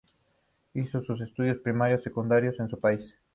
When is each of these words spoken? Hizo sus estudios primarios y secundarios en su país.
Hizo 0.73 1.03
sus 1.03 1.21
estudios 1.21 1.59
primarios 1.59 2.01
y 2.01 2.03
secundarios 2.05 2.59
en 2.59 2.67
su 2.67 2.79
país. 2.79 3.13